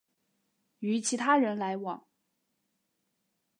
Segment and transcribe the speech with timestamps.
[0.79, 2.07] 与其他人来往